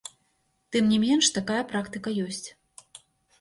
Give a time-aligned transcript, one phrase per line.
[0.75, 2.43] Тым не менш такая практыка ёсць.